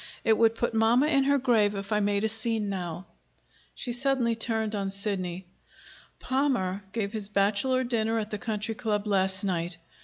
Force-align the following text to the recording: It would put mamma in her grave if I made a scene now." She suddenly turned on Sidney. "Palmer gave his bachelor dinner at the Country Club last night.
It 0.23 0.35
would 0.35 0.55
put 0.55 0.73
mamma 0.73 1.05
in 1.05 1.25
her 1.25 1.37
grave 1.37 1.75
if 1.75 1.91
I 1.91 1.99
made 1.99 2.23
a 2.23 2.27
scene 2.27 2.69
now." 2.69 3.05
She 3.75 3.93
suddenly 3.93 4.33
turned 4.33 4.73
on 4.73 4.89
Sidney. 4.89 5.45
"Palmer 6.19 6.83
gave 6.91 7.13
his 7.13 7.29
bachelor 7.29 7.83
dinner 7.83 8.17
at 8.17 8.31
the 8.31 8.39
Country 8.39 8.73
Club 8.73 9.05
last 9.05 9.43
night. 9.43 9.77